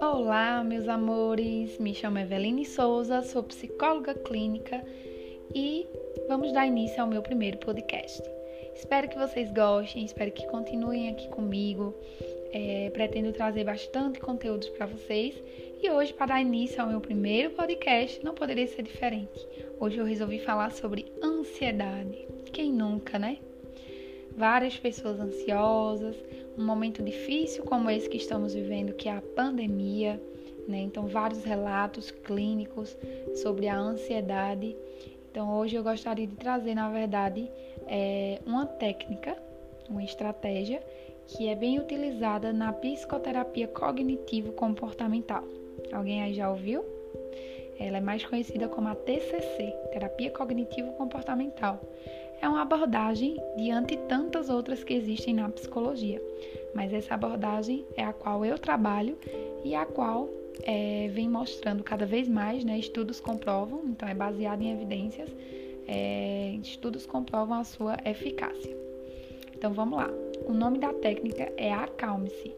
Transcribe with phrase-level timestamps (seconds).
[0.00, 1.78] Olá, meus amores.
[1.78, 4.82] Me chamo Eveline Souza, sou psicóloga clínica
[5.54, 5.86] e
[6.26, 8.22] vamos dar início ao meu primeiro podcast.
[8.74, 11.94] Espero que vocês gostem, espero que continuem aqui comigo.
[12.52, 15.34] É, pretendo trazer bastante conteúdos para vocês
[15.82, 19.46] e hoje, para dar início ao meu primeiro podcast, não poderia ser diferente.
[19.78, 22.26] Hoje eu resolvi falar sobre ansiedade.
[22.52, 23.36] Quem nunca, né?
[24.36, 26.14] Várias pessoas ansiosas,
[26.58, 30.20] um momento difícil como esse que estamos vivendo, que é a pandemia,
[30.68, 30.78] né?
[30.78, 32.96] Então, vários relatos clínicos
[33.42, 34.76] sobre a ansiedade.
[35.30, 37.50] Então, hoje eu gostaria de trazer, na verdade,
[37.86, 39.36] é, uma técnica,
[39.88, 40.82] uma estratégia
[41.26, 45.44] que é bem utilizada na psicoterapia cognitivo-comportamental.
[45.92, 46.84] Alguém aí já ouviu?
[47.78, 51.80] Ela é mais conhecida como a TCC, Terapia Cognitivo-Comportamental.
[52.40, 56.22] É uma abordagem diante tantas outras que existem na psicologia,
[56.74, 59.18] mas essa abordagem é a qual eu trabalho
[59.64, 60.28] e a qual
[60.62, 62.78] é, vem mostrando cada vez mais, né?
[62.78, 65.28] Estudos comprovam, então é baseado em evidências,
[65.86, 68.76] é, estudos comprovam a sua eficácia.
[69.54, 70.10] Então vamos lá.
[70.46, 72.54] O nome da técnica é Acalme-se.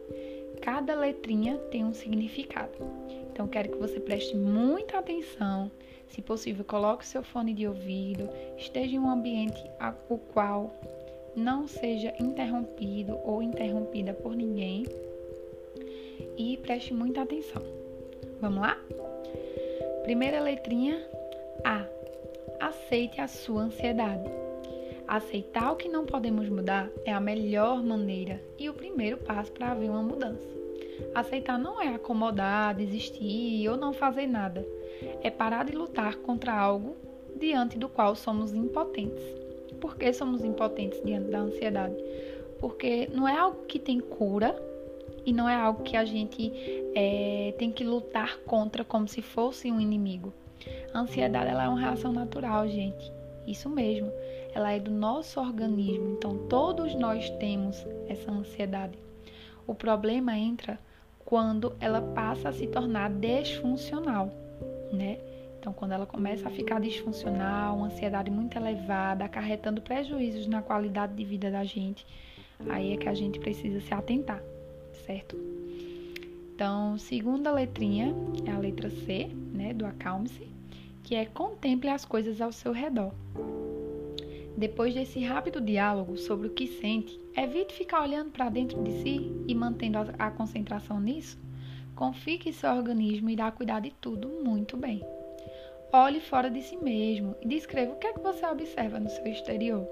[0.61, 2.77] Cada letrinha tem um significado.
[3.39, 5.71] Então quero que você preste muita atenção.
[6.09, 9.63] Se possível, coloque seu fone de ouvido, esteja em um ambiente
[10.09, 10.73] o qual
[11.37, 14.85] não seja interrompido ou interrompida por ninguém
[16.37, 17.63] e preste muita atenção.
[18.41, 18.77] Vamos lá?
[20.03, 21.01] Primeira letrinha
[21.63, 21.85] A.
[22.59, 24.29] Aceite a sua ansiedade.
[25.07, 29.71] Aceitar o que não podemos mudar é a melhor maneira e o primeiro passo para
[29.71, 30.58] haver uma mudança.
[31.13, 34.65] Aceitar não é acomodar, desistir ou não fazer nada.
[35.23, 36.95] É parar de lutar contra algo
[37.35, 39.23] diante do qual somos impotentes.
[39.79, 41.95] Por que somos impotentes diante da ansiedade?
[42.59, 44.55] Porque não é algo que tem cura
[45.25, 46.51] e não é algo que a gente
[46.95, 50.33] é, tem que lutar contra como se fosse um inimigo.
[50.93, 53.11] A ansiedade ela é uma reação natural, gente.
[53.47, 54.11] Isso mesmo,
[54.53, 58.97] ela é do nosso organismo, então todos nós temos essa ansiedade.
[59.65, 60.79] O problema entra
[61.29, 64.33] quando ela passa a se tornar desfuncional,
[64.91, 65.19] né?
[65.59, 71.13] Então, quando ela começa a ficar disfuncional, uma ansiedade muito elevada, acarretando prejuízos na qualidade
[71.13, 72.03] de vida da gente,
[72.67, 74.41] aí é que a gente precisa se atentar,
[75.05, 75.37] certo?
[76.55, 78.11] Então, segunda letrinha
[78.47, 80.49] é a letra C, né, do acalme-se
[81.03, 83.11] que é contemple as coisas ao seu redor.
[84.57, 89.31] Depois desse rápido diálogo sobre o que sente, evite ficar olhando para dentro de si
[89.47, 91.37] e mantendo a concentração nisso.
[91.95, 95.01] Confie que seu organismo irá cuidar de tudo muito bem.
[95.91, 99.25] Olhe fora de si mesmo e descreva o que é que você observa no seu
[99.25, 99.87] exterior.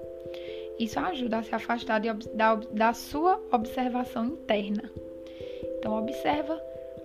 [0.78, 4.90] Isso ajuda a se afastar de, da, da sua observação interna.
[5.78, 6.60] Então observa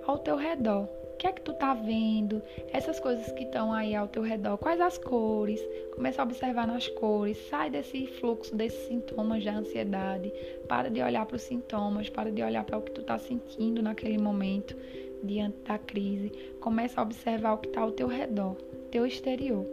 [0.05, 0.87] ao teu redor
[1.23, 2.41] que é que tu tá vendo?
[2.73, 5.61] Essas coisas que estão aí ao teu redor, quais as cores?
[5.95, 10.33] Começa a observar nas cores, sai desse fluxo desses sintomas da ansiedade,
[10.67, 13.81] para de olhar para os sintomas, para de olhar para o que tu tá sentindo
[13.81, 14.75] naquele momento
[15.23, 16.29] diante da crise.
[16.59, 18.57] Começa a observar o que está ao teu redor,
[18.91, 19.65] teu exterior.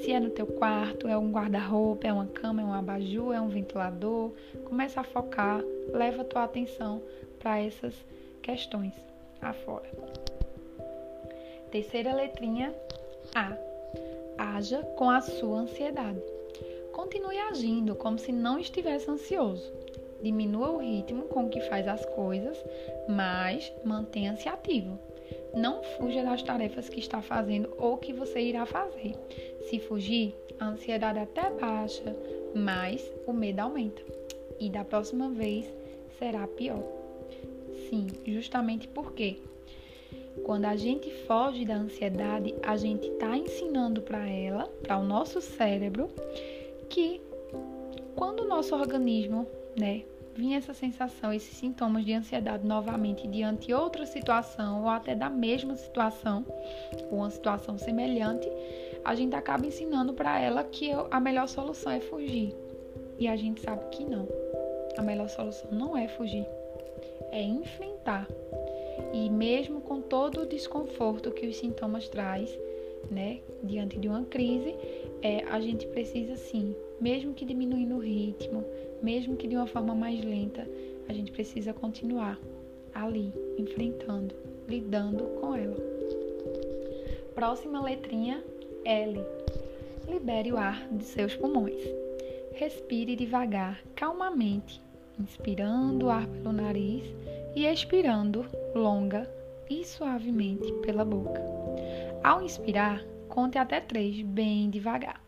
[0.00, 3.40] Se é no teu quarto, é um guarda-roupa, é uma cama, é um abajur, é
[3.40, 4.32] um ventilador.
[4.64, 7.00] Começa a focar, leva a tua atenção
[7.38, 7.94] para essas
[8.42, 8.94] questões
[9.40, 9.88] afora.
[11.70, 12.74] Terceira letrinha
[13.34, 13.56] A.
[14.38, 16.22] Haja com a sua ansiedade.
[16.92, 19.70] Continue agindo como se não estivesse ansioso.
[20.22, 22.56] Diminua o ritmo com que faz as coisas,
[23.08, 24.98] mas mantenha-se ativo.
[25.54, 29.14] Não fuja das tarefas que está fazendo ou que você irá fazer.
[29.68, 32.16] Se fugir, a ansiedade até baixa,
[32.54, 34.02] mas o medo aumenta.
[34.58, 35.72] E da próxima vez
[36.18, 36.82] será pior.
[37.88, 39.38] Sim, justamente porque
[40.44, 45.40] quando a gente foge da ansiedade, a gente está ensinando para ela, para o nosso
[45.40, 46.10] cérebro,
[46.88, 47.20] que
[48.14, 49.46] quando o nosso organismo,
[49.78, 50.02] né,
[50.34, 55.28] vinha essa sensação, esses sintomas de ansiedade novamente diante de outra situação ou até da
[55.28, 56.46] mesma situação,
[57.10, 58.48] ou uma situação semelhante,
[59.04, 62.54] a gente acaba ensinando para ela que a melhor solução é fugir.
[63.18, 64.28] E a gente sabe que não.
[64.96, 66.46] A melhor solução não é fugir,
[67.30, 68.28] é enfrentar
[69.12, 72.56] e mesmo com todo o desconforto que os sintomas traz,
[73.10, 74.74] né, diante de uma crise,
[75.22, 78.64] é, a gente precisa sim, mesmo que diminuindo o ritmo,
[79.02, 80.68] mesmo que de uma forma mais lenta,
[81.08, 82.38] a gente precisa continuar
[82.94, 84.34] ali, enfrentando,
[84.68, 85.76] lidando com ela.
[87.34, 88.42] Próxima letrinha,
[88.84, 89.20] L.
[90.08, 91.80] Libere o ar de seus pulmões.
[92.54, 94.82] Respire devagar, calmamente,
[95.18, 97.04] inspirando ar pelo nariz
[97.58, 99.28] e expirando longa
[99.68, 101.42] e suavemente pela boca.
[102.22, 105.20] Ao inspirar, conte até três bem devagar.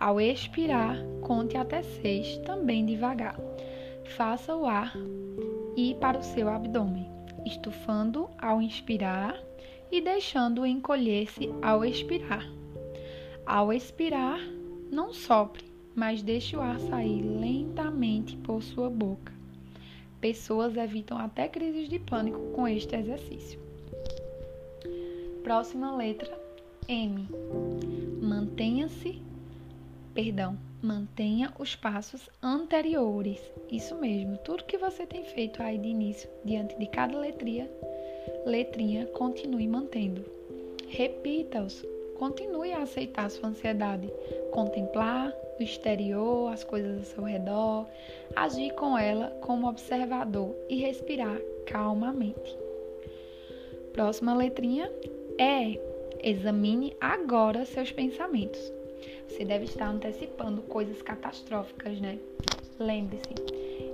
[0.00, 3.38] Ao expirar, conte até seis também devagar.
[4.16, 4.92] Faça o ar
[5.76, 7.08] ir para o seu abdômen,
[7.46, 9.40] estufando ao inspirar
[9.88, 12.44] e deixando-o encolher-se ao expirar.
[13.46, 14.40] Ao expirar,
[14.90, 19.41] não sopre, mas deixe o ar sair lentamente por sua boca.
[20.22, 23.58] Pessoas evitam até crises de pânico com este exercício.
[25.42, 26.40] Próxima letra
[26.88, 27.28] M.
[28.22, 29.20] Mantenha-se,
[30.14, 33.40] perdão, mantenha os passos anteriores.
[33.68, 37.68] Isso mesmo, tudo que você tem feito aí de início, diante de cada letrinha,
[38.46, 40.24] letrinha, continue mantendo.
[40.88, 41.84] Repita-os.
[42.22, 44.08] Continue a aceitar sua ansiedade,
[44.52, 47.88] contemplar o exterior, as coisas ao seu redor,
[48.36, 51.36] agir com ela como observador e respirar
[51.66, 52.56] calmamente.
[53.92, 54.88] Próxima letrinha
[55.36, 55.76] é
[56.22, 58.72] examine agora seus pensamentos.
[59.26, 62.20] Você deve estar antecipando coisas catastróficas, né?
[62.78, 63.34] Lembre-se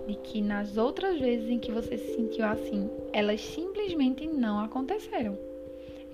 [0.07, 5.58] de que nas outras vezes em que você se sentiu assim, elas simplesmente não aconteceram.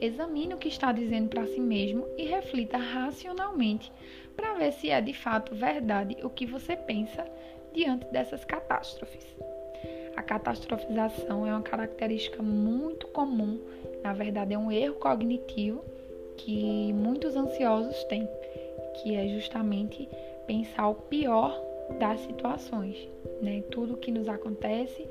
[0.04, 3.90] Examine o que está dizendo para si mesmo e reflita racionalmente
[4.36, 7.26] para ver se é de fato verdade o que você pensa
[7.72, 9.24] diante dessas catástrofes.
[10.14, 13.58] A catastrofização é uma característica muito comum,
[14.02, 15.82] na verdade, é um erro cognitivo
[16.36, 18.28] que muitos ansiosos têm,
[18.96, 20.06] que é justamente
[20.46, 21.58] pensar o pior
[21.98, 23.08] das situações,
[23.40, 23.62] né?
[23.70, 25.08] Tudo que nos acontece,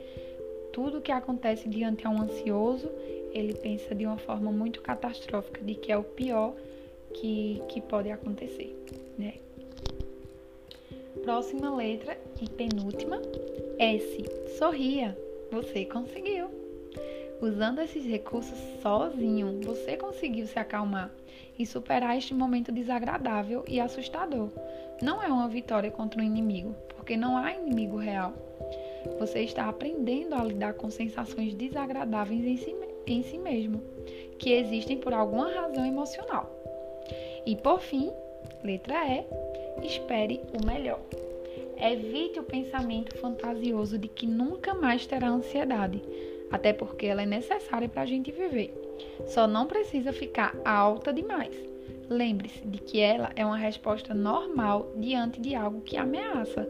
[0.73, 2.89] tudo que acontece diante a um ansioso,
[3.31, 6.53] ele pensa de uma forma muito catastrófica, de que é o pior
[7.13, 8.75] que, que pode acontecer,
[9.17, 9.35] né?
[11.23, 13.21] Próxima letra e penúltima,
[13.79, 14.25] S.
[14.57, 15.17] Sorria.
[15.51, 16.49] Você conseguiu.
[17.39, 21.11] Usando esses recursos sozinho, você conseguiu se acalmar
[21.57, 24.49] e superar este momento desagradável e assustador.
[25.01, 28.33] Não é uma vitória contra um inimigo, porque não há inimigo real.
[29.19, 32.75] Você está aprendendo a lidar com sensações desagradáveis em si,
[33.07, 33.81] em si mesmo,
[34.37, 36.49] que existem por alguma razão emocional.
[37.45, 38.11] E por fim,
[38.63, 39.25] letra E,
[39.85, 40.99] espere o melhor.
[41.77, 46.01] Evite o pensamento fantasioso de que nunca mais terá ansiedade,
[46.51, 48.73] até porque ela é necessária para a gente viver.
[49.25, 51.53] Só não precisa ficar alta demais.
[52.09, 56.67] Lembre-se de que ela é uma resposta normal diante de algo que ameaça.